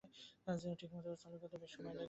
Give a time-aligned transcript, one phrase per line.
[0.45, 1.99] কাজ ঠিকমত চালু করতে বেশ সময় লাগে।